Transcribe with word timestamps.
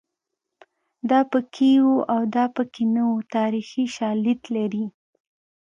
دا 1.09 1.19
پکې 1.31 1.71
وو 1.83 1.95
او 2.13 2.21
دا 2.35 2.45
پکې 2.55 2.83
نه 2.95 3.01
وو 3.09 3.17
تاریخي 3.35 3.83
شالید 3.95 4.41
لري 4.55 4.85